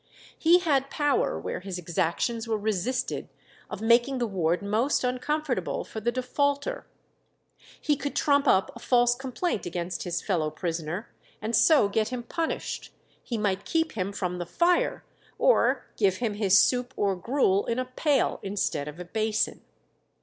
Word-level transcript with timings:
He 0.35 0.57
had 0.57 0.89
power 0.89 1.39
where 1.39 1.59
his 1.59 1.77
exactions 1.77 2.47
were 2.47 2.57
resisted 2.57 3.29
of 3.69 3.83
making 3.83 4.17
the 4.17 4.25
ward 4.25 4.63
most 4.63 5.03
uncomfortable 5.03 5.83
for 5.83 6.01
the 6.01 6.11
defaulter. 6.11 6.87
He 7.79 7.95
could 7.95 8.15
trump 8.15 8.47
up 8.47 8.71
a 8.75 8.79
false 8.79 9.13
complaint 9.13 9.67
against 9.67 10.01
his 10.01 10.19
fellow 10.19 10.49
prisoner, 10.49 11.13
and 11.39 11.55
so 11.55 11.87
get 11.87 12.07
him 12.07 12.23
punished; 12.23 12.91
he 13.21 13.37
might 13.37 13.63
keep 13.63 13.91
him 13.91 14.11
from 14.11 14.39
the 14.39 14.47
fire, 14.47 15.05
or 15.37 15.85
give 15.97 16.17
him 16.17 16.33
his 16.33 16.57
soup 16.57 16.95
or 16.97 17.15
gruel 17.15 17.67
in 17.67 17.77
a 17.77 17.85
pail 17.85 18.39
instead 18.41 18.87
of 18.87 18.99
a 18.99 19.05
basin. 19.05 19.61